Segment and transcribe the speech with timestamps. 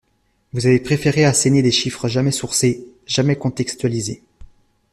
[0.51, 4.23] Vous avez préféré asséner des chiffres, jamais «sourcés», jamais contextualisés.